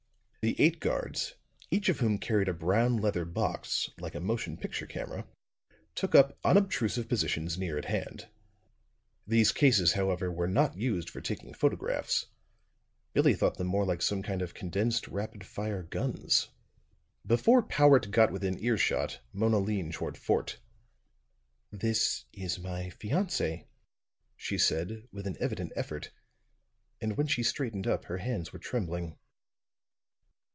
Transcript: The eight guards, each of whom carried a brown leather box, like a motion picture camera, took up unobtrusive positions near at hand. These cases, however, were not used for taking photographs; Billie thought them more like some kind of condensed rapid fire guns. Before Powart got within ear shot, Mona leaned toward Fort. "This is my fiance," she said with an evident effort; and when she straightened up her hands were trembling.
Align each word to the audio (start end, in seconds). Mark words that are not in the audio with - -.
The 0.43 0.59
eight 0.59 0.79
guards, 0.79 1.35
each 1.69 1.87
of 1.87 1.99
whom 1.99 2.17
carried 2.17 2.47
a 2.49 2.53
brown 2.55 2.97
leather 2.97 3.25
box, 3.25 3.91
like 3.99 4.15
a 4.15 4.19
motion 4.19 4.57
picture 4.57 4.87
camera, 4.87 5.27
took 5.93 6.15
up 6.15 6.35
unobtrusive 6.43 7.07
positions 7.07 7.59
near 7.59 7.77
at 7.77 7.85
hand. 7.85 8.27
These 9.27 9.51
cases, 9.51 9.93
however, 9.93 10.31
were 10.31 10.47
not 10.47 10.75
used 10.75 11.11
for 11.11 11.21
taking 11.21 11.53
photographs; 11.53 12.25
Billie 13.13 13.35
thought 13.35 13.57
them 13.59 13.67
more 13.67 13.85
like 13.85 14.01
some 14.01 14.23
kind 14.23 14.41
of 14.41 14.55
condensed 14.55 15.07
rapid 15.07 15.45
fire 15.45 15.83
guns. 15.83 16.49
Before 17.23 17.61
Powart 17.61 18.09
got 18.09 18.31
within 18.31 18.57
ear 18.63 18.79
shot, 18.79 19.19
Mona 19.33 19.59
leaned 19.59 19.93
toward 19.93 20.17
Fort. 20.17 20.57
"This 21.71 22.25
is 22.33 22.57
my 22.57 22.89
fiance," 22.89 23.67
she 24.37 24.57
said 24.57 25.07
with 25.11 25.27
an 25.27 25.37
evident 25.39 25.71
effort; 25.75 26.09
and 26.99 27.15
when 27.15 27.27
she 27.27 27.43
straightened 27.43 27.85
up 27.85 28.05
her 28.05 28.17
hands 28.17 28.51
were 28.51 28.57
trembling. 28.57 29.19